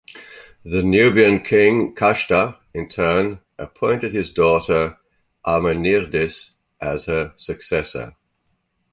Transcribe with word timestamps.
The 0.63 0.81
Nubian 0.81 1.41
king 1.43 1.93
Kashta, 1.93 2.57
in 2.73 2.89
turn, 2.89 3.39
appointed 3.59 4.13
his 4.13 4.31
daughter, 4.31 4.97
Amenirdis, 5.45 6.55
as 6.81 7.05
her 7.05 7.35
successor. 7.37 8.15